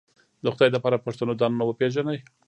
[0.43, 2.19] د خدای د پاره پښتنو ځانونه وپېژنئ